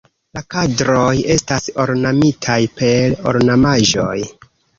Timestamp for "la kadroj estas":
0.35-1.67